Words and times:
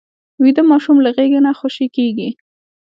ویده 0.41 0.61
ماشوم 0.71 0.97
له 1.05 1.09
غېږه 1.15 1.39
نه 1.45 1.51
خوشې 1.59 1.87
کېږي 1.95 2.29